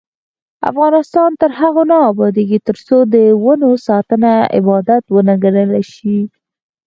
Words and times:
افغانستان 0.71 1.29
تر 1.41 1.49
هغو 1.59 1.83
نه 1.91 1.97
ابادیږي، 2.11 2.59
ترڅو 2.67 2.97
د 3.13 3.15
ونو 3.43 3.71
ساتنه 3.87 4.33
عبادت 4.57 5.03
ونه 5.13 5.33
ګڼل 5.43 5.71
شي. 5.93 6.17